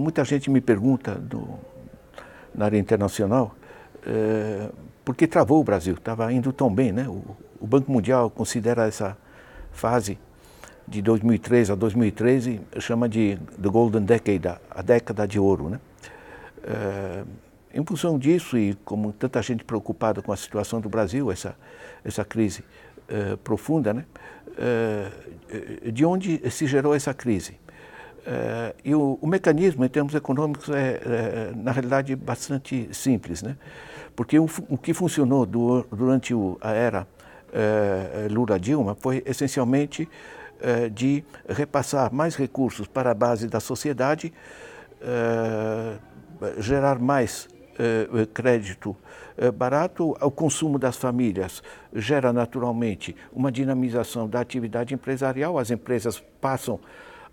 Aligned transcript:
muita 0.00 0.24
gente 0.24 0.50
me 0.50 0.60
pergunta 0.60 1.14
do, 1.14 1.46
na 2.54 2.64
área 2.64 2.78
internacional 2.78 3.54
é, 4.06 4.68
por 5.04 5.14
que 5.14 5.26
travou 5.26 5.60
o 5.60 5.64
Brasil. 5.64 5.94
Estava 5.94 6.32
indo 6.32 6.52
tão 6.52 6.72
bem, 6.72 6.90
né? 6.90 7.06
O, 7.08 7.36
o, 7.60 7.66
Banco 7.66 7.92
Mundial 7.92 8.30
considera 8.30 8.86
essa 8.86 9.16
fase 9.70 10.18
de 10.88 11.02
2003 11.02 11.70
a 11.70 11.74
2013 11.74 12.60
chama 12.78 13.08
de 13.08 13.38
the 13.60 13.68
golden 13.68 14.02
decade, 14.02 14.48
a 14.70 14.82
década 14.82 15.28
de 15.28 15.38
ouro, 15.38 15.68
né? 15.68 15.80
É, 16.64 17.24
em 17.72 17.84
função 17.84 18.18
disso 18.18 18.58
e 18.58 18.74
como 18.84 19.12
tanta 19.12 19.40
gente 19.42 19.62
preocupada 19.64 20.20
com 20.20 20.32
a 20.32 20.36
situação 20.36 20.80
do 20.80 20.88
Brasil, 20.88 21.30
essa 21.30 21.54
essa 22.04 22.24
crise 22.24 22.64
é, 23.08 23.36
profunda, 23.36 23.92
né? 23.92 24.04
É, 24.58 25.10
de 25.90 26.04
onde 26.04 26.50
se 26.50 26.66
gerou 26.66 26.94
essa 26.94 27.12
crise? 27.14 27.58
Uh, 28.20 28.76
e 28.84 28.94
o, 28.94 29.18
o, 29.20 29.26
mecanismo, 29.26 29.82
em 29.82 29.88
termos 29.88 30.14
econômicos, 30.14 30.68
é, 30.68 31.00
é 31.02 31.52
na 31.56 31.72
realidade 31.72 32.14
bastante 32.14 32.88
simples, 32.92 33.42
né? 33.42 33.56
porque 34.14 34.38
o, 34.38 34.46
o 34.68 34.76
que 34.76 34.92
funcionou 34.92 35.46
do, 35.46 35.86
durante 35.90 36.34
o, 36.34 36.58
a 36.60 36.72
era 36.72 37.06
uh, 37.48 38.32
Lula-Dilma 38.32 38.94
foi 39.00 39.22
essencialmente 39.26 40.08
de 40.92 41.24
repassar 41.48 42.12
mais 42.12 42.36
recursos 42.36 42.86
para 42.86 43.12
a 43.12 43.14
base 43.14 43.48
da 43.48 43.60
sociedade, 43.60 44.30
gerar 46.58 46.98
mais 46.98 47.48
crédito 48.34 48.94
barato, 49.54 50.14
o 50.20 50.30
consumo 50.30 50.78
das 50.78 50.96
famílias 50.98 51.62
gera 51.94 52.30
naturalmente 52.30 53.16
uma 53.32 53.50
dinamização 53.50 54.28
da 54.28 54.38
atividade 54.38 54.92
empresarial, 54.92 55.58
as 55.58 55.70
empresas 55.70 56.22
passam 56.42 56.78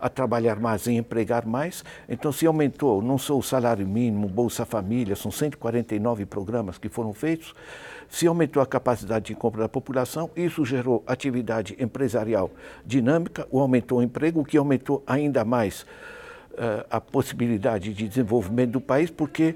trabalhar 0.06 0.60
mais 0.60 0.86
e 0.86 0.92
empregar 0.92 1.46
mais. 1.46 1.82
Então, 2.06 2.30
se 2.30 2.46
aumentou 2.46 3.00
não 3.00 3.16
só 3.16 3.38
o 3.38 3.42
salário 3.42 3.88
mínimo, 3.88 4.28
Bolsa 4.28 4.66
Família, 4.66 5.16
são 5.16 5.30
149 5.30 6.26
programas 6.26 6.76
que 6.76 6.90
foram 6.90 7.14
feitos, 7.14 7.54
se 8.08 8.26
aumentou 8.26 8.62
a 8.62 8.66
capacidade 8.66 9.26
de 9.26 9.34
compra 9.34 9.62
da 9.62 9.68
população, 9.68 10.30
isso 10.36 10.64
gerou 10.64 11.02
atividade 11.06 11.76
empresarial 11.78 12.50
dinâmica, 12.84 13.46
o 13.50 13.60
aumentou 13.60 13.98
o 13.98 14.02
emprego, 14.02 14.40
o 14.40 14.44
que 14.44 14.56
aumentou 14.56 15.02
ainda 15.06 15.44
mais 15.44 15.82
uh, 16.52 16.84
a 16.90 17.00
possibilidade 17.00 17.92
de 17.92 18.08
desenvolvimento 18.08 18.72
do 18.72 18.80
país, 18.80 19.10
porque 19.10 19.54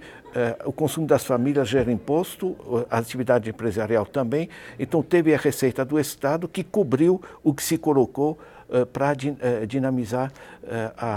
o 0.64 0.72
consumo 0.72 1.06
das 1.06 1.24
famílias 1.24 1.68
gera 1.68 1.92
imposto, 1.92 2.56
a 2.90 2.98
atividade 2.98 3.50
empresarial 3.50 4.06
também, 4.06 4.48
então 4.78 5.02
teve 5.02 5.34
a 5.34 5.38
receita 5.38 5.84
do 5.84 5.98
Estado 5.98 6.48
que 6.48 6.64
cobriu 6.64 7.20
o 7.42 7.52
que 7.52 7.62
se 7.62 7.76
colocou 7.76 8.38
uh, 8.68 8.86
para 8.86 9.12
din 9.14 9.36
dinamizar 9.68 10.32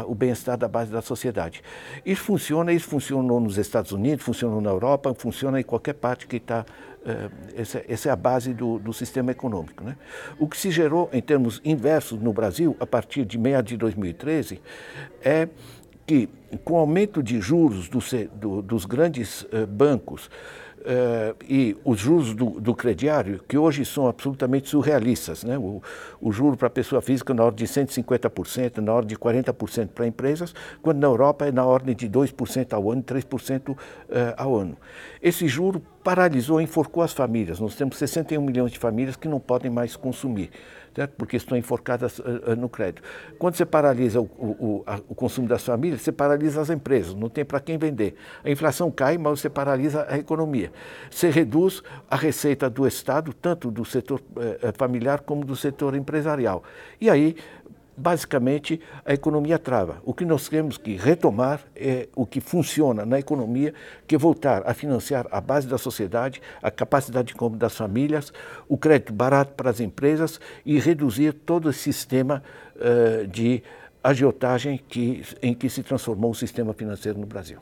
o 0.07 0.15
bem-estar 0.15 0.57
da 0.57 0.67
base 0.67 0.91
da 0.91 1.01
sociedade. 1.01 1.63
Isso 2.05 2.23
funciona, 2.23 2.73
isso 2.73 2.87
funcionou 2.87 3.39
nos 3.39 3.57
Estados 3.57 3.91
Unidos, 3.91 4.25
funcionou 4.25 4.59
na 4.59 4.71
Europa, 4.71 5.13
funciona 5.13 5.59
em 5.59 5.63
qualquer 5.63 5.93
parte 5.93 6.25
que 6.25 6.37
está 6.37 6.65
essa, 7.55 8.09
é 8.09 8.11
a 8.11 8.15
base 8.15 8.53
do, 8.53 8.79
do, 8.79 8.91
sistema 8.91 9.31
econômico. 9.31 9.83
Né? 9.83 9.95
O 10.39 10.47
que 10.47 10.57
se 10.57 10.71
gerou 10.71 11.09
em 11.13 11.21
termos 11.21 11.61
inversos 11.63 12.19
no 12.19 12.33
Brasil, 12.33 12.75
a 12.79 12.85
partir 12.87 13.23
de 13.25 13.37
meados 13.37 13.69
de 13.69 13.77
2013, 13.77 14.59
é 15.23 15.47
que, 16.05 16.29
com 16.63 16.73
o 16.73 16.77
aumento 16.77 17.23
de 17.23 17.39
juros 17.41 17.89
do, 17.89 17.99
do, 18.33 18.61
dos 18.61 18.85
grandes 18.85 19.41
uh, 19.43 19.65
bancos 19.67 20.29
uh, 20.85 21.35
e 21.47 21.75
os 21.83 21.99
juros 21.99 22.33
do, 22.33 22.61
do, 22.61 22.75
crediário, 22.75 23.41
que 23.47 23.57
hoje 23.57 23.83
são 23.83 24.07
absolutamente 24.07 24.69
surrealistas, 24.69 25.43
né? 25.43 25.57
o, 25.57 25.81
o 26.21 26.31
juro 26.31 26.55
para 26.55 26.67
a 26.67 26.71
pessoa 26.71 27.01
física 27.01 27.33
na 27.33 27.43
ordem 27.43 27.65
de 27.65 27.71
150%, 27.71 28.77
na 28.77 28.93
ordem 28.93 29.09
de 29.09 29.17
40% 29.17 29.89
para 29.89 30.07
empresas, 30.07 30.53
quando 30.81 30.99
na 30.99 31.07
Europa 31.07 31.45
é 31.45 31.51
na 31.51 31.65
ordem 31.65 31.95
de 31.95 32.07
2% 32.07 32.73
ao 32.73 32.91
ano, 32.91 33.03
3% 33.03 33.69
uh, 33.71 33.77
ao 34.37 34.55
ano. 34.55 34.77
Esse 35.21 35.47
juro 35.47 35.81
paralisou, 36.03 36.61
enforcou 36.61 37.01
as 37.01 37.13
famílias. 37.13 37.59
Nós 37.59 37.75
temos 37.75 37.97
61 37.97 38.41
milhões 38.41 38.71
de 38.71 38.77
famílias 38.77 39.15
que 39.15 39.27
não 39.27 39.39
podem 39.39 39.71
mais 39.71 39.95
consumir 39.95 40.51
porque 41.17 41.35
estão 41.35 41.57
enforcadas 41.57 42.19
uh, 42.19 42.55
no 42.57 42.69
crédito. 42.69 43.01
Quando 43.37 43.55
você 43.55 43.65
paralisa 43.65 44.21
o, 44.21 44.23
o, 44.23 44.83
a, 44.85 44.95
o, 45.09 45.15
consumo 45.15 45.47
das 45.47 45.63
famílias, 45.63 46.01
você 46.01 46.11
paralisa 46.11 46.61
as 46.61 46.69
empresas, 46.69 47.13
não 47.13 47.27
tem 47.27 47.43
para 47.43 47.59
quem 47.59 47.77
vender. 47.77 48.15
A 48.43 48.49
inflação 48.49 48.89
cai, 48.89 49.17
mas 49.17 49.41
você 49.41 49.49
paralisa 49.49 50.05
a 50.07 50.17
economia. 50.17 50.71
Você 51.09 51.29
reduz 51.29 51.81
a 52.09 52.15
receita 52.15 52.69
do 52.69 52.87
Estado, 52.87 53.33
tanto 53.33 53.71
do 53.71 53.85
setor 53.85 54.19
uh, 54.19 54.73
familiar 54.77 55.21
como 55.21 55.45
do 55.45 55.55
setor 55.55 55.95
empresarial. 55.95 56.63
E 56.99 57.09
aí 57.09 57.35
basicamente 57.97 58.81
a 59.05 59.13
economia 59.13 59.57
trava. 59.57 60.01
O 60.03 60.13
que 60.13 60.25
nós 60.25 60.49
temos 60.49 60.77
que 60.77 60.95
retomar 60.95 61.61
é 61.75 62.09
o 62.15 62.25
que 62.25 62.41
funciona 62.41 63.05
na 63.05 63.19
economia, 63.19 63.73
que 64.05 64.15
é 64.15 64.17
voltar 64.17 64.63
a 64.65 64.73
financiar 64.73 65.27
a 65.31 65.39
base 65.39 65.67
da 65.67 65.77
sociedade, 65.77 66.41
a 66.61 66.69
capacidade 66.69 67.29
de 67.29 67.35
compra 67.35 67.57
das 67.57 67.75
famílias, 67.75 68.33
o 68.67 68.77
crédito 68.77 69.13
barato 69.13 69.53
para 69.53 69.69
as 69.69 69.79
empresas 69.79 70.39
e 70.65 70.79
reduzir 70.79 71.33
todo 71.33 71.69
esse 71.69 71.79
sistema 71.79 72.43
uh, 72.75 73.27
de 73.27 73.63
agiotagem 74.03 74.79
que, 74.87 75.23
em 75.41 75.53
que 75.53 75.69
se 75.69 75.81
transformou 75.81 76.31
o 76.31 76.35
sistema 76.35 76.73
financeiro 76.73 77.17
no 77.17 77.25
Brasil. 77.25 77.59